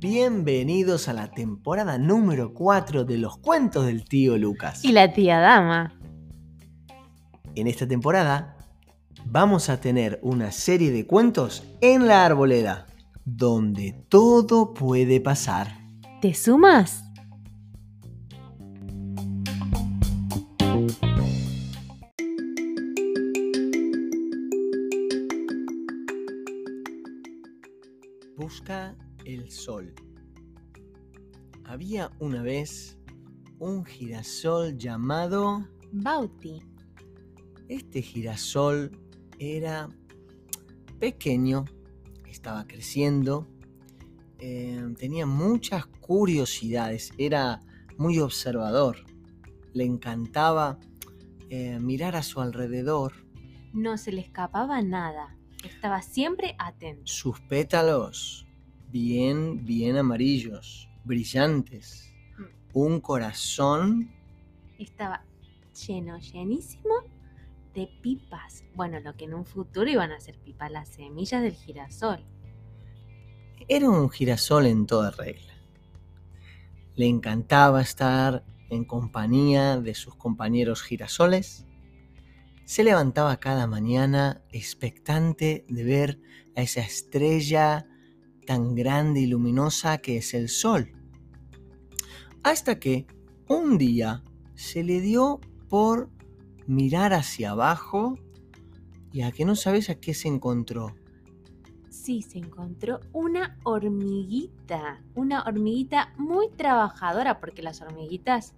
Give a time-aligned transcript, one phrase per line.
[0.00, 4.84] Bienvenidos a la temporada número 4 de los cuentos del tío Lucas.
[4.84, 5.94] Y la tía Dama.
[7.54, 8.56] En esta temporada
[9.24, 12.86] vamos a tener una serie de cuentos en la arboleda,
[13.24, 15.78] donde todo puede pasar.
[16.20, 17.09] ¿Te sumas?
[28.40, 29.94] Busca el sol.
[31.66, 32.96] Había una vez
[33.58, 35.68] un girasol llamado...
[35.92, 36.62] Bauti.
[37.68, 38.98] Este girasol
[39.38, 39.90] era
[40.98, 41.66] pequeño,
[42.30, 43.46] estaba creciendo,
[44.38, 47.60] eh, tenía muchas curiosidades, era
[47.98, 49.04] muy observador,
[49.74, 50.78] le encantaba
[51.50, 53.12] eh, mirar a su alrededor.
[53.74, 55.36] No se le escapaba nada.
[55.64, 57.02] Estaba siempre atento.
[57.06, 58.46] Sus pétalos,
[58.88, 62.12] bien, bien amarillos, brillantes.
[62.38, 62.44] Mm.
[62.72, 64.10] Un corazón
[64.80, 65.22] Estaba
[65.86, 66.94] lleno, llenísimo
[67.74, 68.64] de pipas.
[68.74, 72.24] Bueno, lo que en un futuro iban a ser pipas, las semillas del girasol.
[73.68, 75.52] Era un girasol en toda regla.
[76.96, 81.66] Le encantaba estar en compañía de sus compañeros girasoles.
[82.70, 86.20] Se levantaba cada mañana expectante de ver
[86.54, 87.88] a esa estrella
[88.46, 90.92] tan grande y luminosa que es el sol.
[92.44, 93.08] Hasta que
[93.48, 94.22] un día
[94.54, 96.10] se le dio por
[96.68, 98.16] mirar hacia abajo
[99.10, 100.94] y a que no sabes a qué se encontró.
[101.88, 105.02] Sí, se encontró una hormiguita.
[105.16, 108.54] Una hormiguita muy trabajadora, porque las hormiguitas,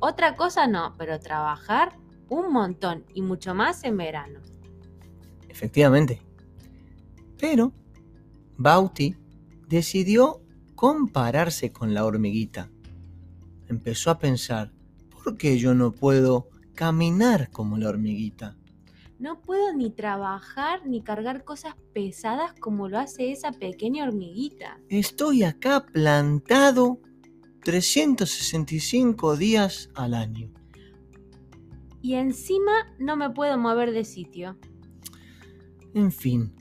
[0.00, 1.98] otra cosa no, pero trabajar
[2.30, 4.40] un montón y mucho más en verano.
[5.48, 6.22] Efectivamente.
[7.38, 7.72] Pero
[8.56, 9.14] Bauti
[9.68, 10.40] decidió
[10.74, 12.70] compararse con la hormiguita.
[13.68, 14.72] Empezó a pensar,
[15.10, 18.56] ¿por qué yo no puedo caminar como la hormiguita?
[19.18, 24.80] No puedo ni trabajar ni cargar cosas pesadas como lo hace esa pequeña hormiguita.
[24.88, 27.00] Estoy acá plantado
[27.62, 30.50] 365 días al año.
[32.02, 34.58] Y encima no me puedo mover de sitio.
[35.94, 36.54] En fin,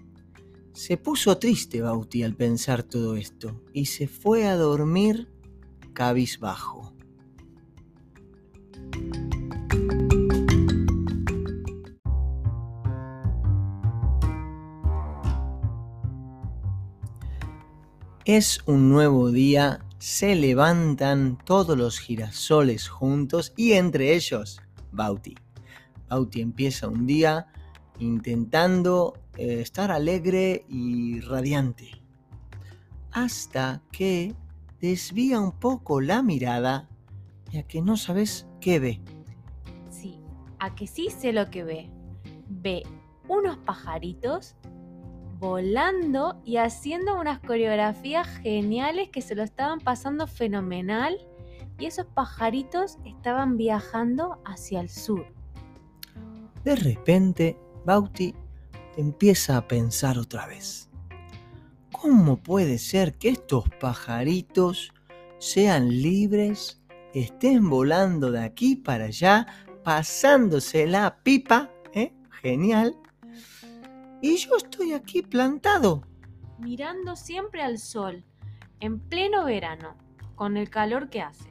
[0.73, 5.27] se puso triste Bauti al pensar todo esto y se fue a dormir
[5.93, 6.93] cabizbajo.
[18.25, 24.61] Es un nuevo día, se levantan todos los girasoles juntos y entre ellos
[24.91, 25.35] Bauti.
[26.09, 27.47] Bauti empieza un día
[27.99, 32.01] intentando eh, estar alegre y radiante.
[33.11, 34.35] Hasta que
[34.79, 36.87] desvía un poco la mirada
[37.51, 39.01] ya que no sabes qué ve.
[39.89, 40.19] Sí,
[40.59, 41.89] a que sí sé lo que ve.
[42.47, 42.83] Ve
[43.27, 44.55] unos pajaritos
[45.39, 51.17] volando y haciendo unas coreografías geniales que se lo estaban pasando fenomenal
[51.79, 55.25] y esos pajaritos estaban viajando hacia el sur.
[56.63, 58.35] De repente, Bauti
[58.97, 60.89] empieza a pensar otra vez.
[61.91, 64.91] ¿Cómo puede ser que estos pajaritos
[65.37, 66.81] sean libres,
[67.13, 69.47] estén volando de aquí para allá,
[69.83, 71.69] pasándose la pipa?
[71.93, 72.13] ¿eh?
[72.41, 72.95] Genial.
[74.21, 76.03] Y yo estoy aquí plantado.
[76.57, 78.25] Mirando siempre al sol,
[78.81, 79.95] en pleno verano,
[80.35, 81.49] con el calor que hace.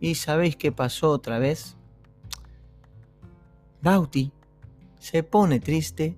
[0.00, 1.76] ¿Y sabéis qué pasó otra vez?
[3.82, 4.32] Bauti
[4.98, 6.16] se pone triste,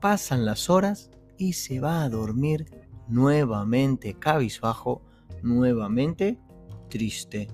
[0.00, 2.66] pasan las horas y se va a dormir
[3.08, 5.02] nuevamente cabizbajo,
[5.42, 6.38] nuevamente
[6.88, 7.48] triste.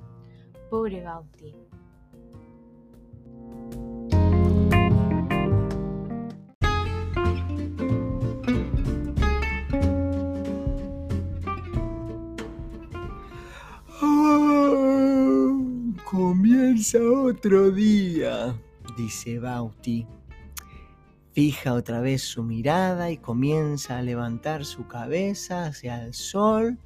[0.69, 1.55] Pobre Bauti.
[16.93, 18.55] Otro día,
[18.97, 20.07] dice Bauti.
[21.33, 26.79] Fija otra vez su mirada y comienza a levantar su cabeza hacia el sol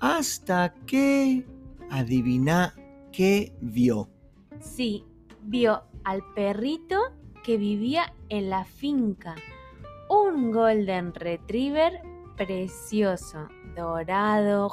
[0.00, 1.46] hasta que
[1.90, 2.74] adivina
[3.12, 4.10] qué vio.
[4.60, 5.04] Sí,
[5.42, 6.98] vio al perrito
[7.44, 9.36] que vivía en la finca.
[10.10, 12.02] Un golden retriever
[12.36, 14.68] precioso, dorado,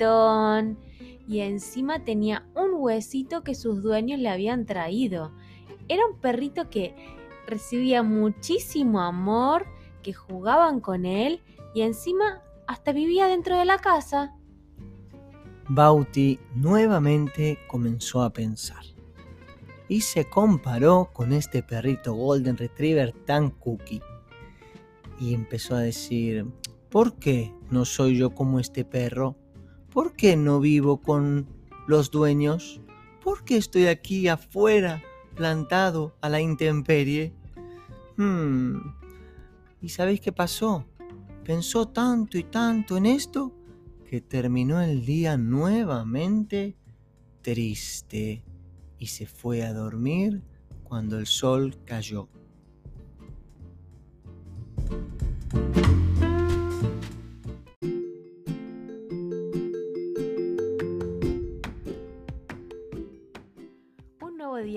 [0.00, 5.32] y encima tenía un huesito que sus dueños le habían traído.
[5.88, 6.94] Era un perrito que
[7.46, 9.66] recibía muchísimo amor,
[10.02, 11.42] que jugaban con él
[11.74, 14.34] y encima hasta vivía dentro de la casa.
[15.68, 18.84] Bauti nuevamente comenzó a pensar
[19.88, 24.02] y se comparó con este perrito Golden Retriever tan cookie.
[25.18, 26.46] Y empezó a decir,
[26.90, 29.36] ¿por qué no soy yo como este perro?
[29.98, 31.48] ¿Por qué no vivo con
[31.88, 32.80] los dueños?
[33.20, 35.02] ¿Por qué estoy aquí afuera,
[35.34, 37.34] plantado a la intemperie?
[38.16, 38.76] Hmm.
[39.82, 40.86] ¿Y sabéis qué pasó?
[41.42, 43.52] Pensó tanto y tanto en esto
[44.08, 46.76] que terminó el día nuevamente
[47.42, 48.44] triste
[49.00, 50.44] y se fue a dormir
[50.84, 52.28] cuando el sol cayó.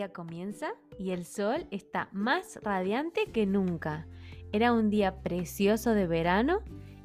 [0.09, 4.07] Comienza y el sol está más radiante que nunca.
[4.51, 6.59] Era un día precioso de verano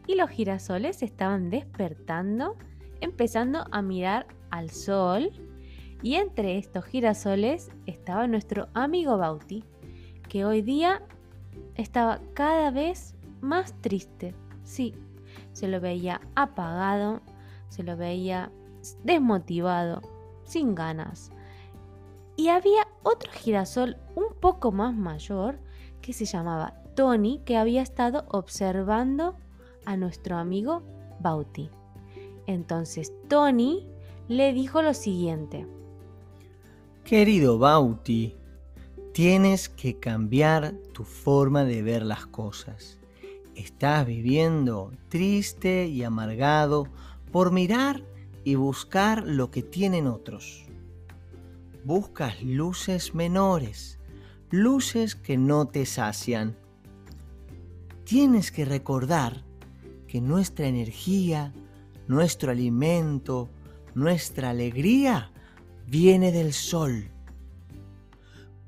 [0.07, 2.57] y los girasoles estaban despertando,
[3.01, 5.31] empezando a mirar al sol
[6.03, 9.65] y entre estos girasoles estaba nuestro amigo Bauti,
[10.29, 11.03] que hoy día
[11.75, 14.35] estaba cada vez más triste.
[14.65, 14.95] Sí,
[15.53, 17.23] se lo veía apagado,
[17.69, 18.51] se lo veía
[19.05, 20.03] desmotivado,
[20.45, 21.31] sin ganas.
[22.37, 25.59] Y había otro girasol un poco más mayor
[26.03, 29.37] que se llamaba Tony, que había estado observando
[29.85, 30.83] a nuestro amigo
[31.21, 31.71] Bauti.
[32.47, 33.87] Entonces Tony
[34.29, 35.67] le dijo lo siguiente.
[37.05, 38.37] Querido Bauti,
[39.13, 42.99] tienes que cambiar tu forma de ver las cosas.
[43.55, 46.89] Estás viviendo triste y amargado
[47.33, 48.03] por mirar
[48.45, 50.66] y buscar lo que tienen otros.
[51.87, 54.01] Buscas luces menores,
[54.51, 56.57] luces que no te sacian.
[58.03, 59.45] Tienes que recordar
[60.09, 61.55] que nuestra energía,
[62.09, 63.51] nuestro alimento,
[63.95, 65.31] nuestra alegría
[65.87, 67.13] viene del sol.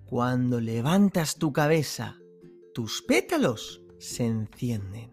[0.06, 2.20] Cuando levantas tu cabeza,
[2.72, 5.10] tus pétalos se encienden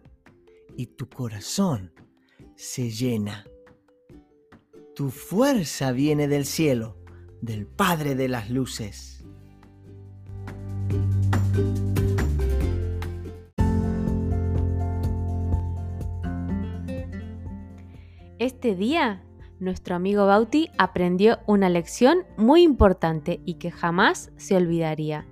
[0.76, 1.92] y tu corazón
[2.54, 3.48] se llena.
[4.94, 7.04] Tu fuerza viene del cielo,
[7.46, 9.24] del Padre de las Luces.
[18.38, 19.22] Este día
[19.58, 25.26] nuestro amigo Bauti aprendió una lección muy importante y que jamás se olvidaría.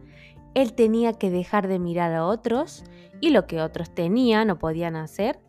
[0.55, 2.85] Él tenía que dejar de mirar a otros
[3.21, 5.41] y lo que otros tenían o podían hacer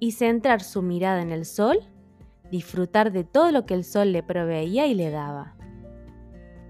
[0.00, 1.78] y centrar su mirada en el sol,
[2.50, 5.54] disfrutar de todo lo que el sol le proveía y le daba.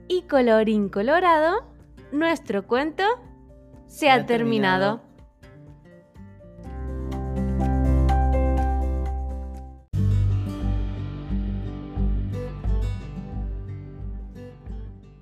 [0.06, 1.64] Y colorín colorado,
[2.12, 3.04] nuestro cuento
[3.86, 5.00] se, ha, terminado.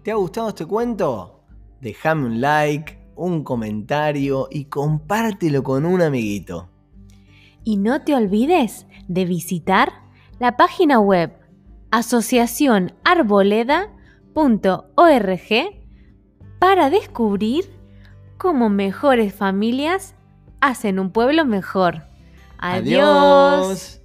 [0.02, 1.44] ¿Te ha gustado este cuento?
[1.80, 6.68] Déjame un like, un comentario y compártelo con un amiguito.
[7.62, 9.92] Y no te olvides de visitar
[10.40, 11.38] la página web
[14.34, 15.82] asociacionarboleda.org
[16.58, 17.64] para descubrir
[18.38, 20.14] cómo mejores familias
[20.60, 22.02] hacen un pueblo mejor.
[22.58, 24.01] Adiós.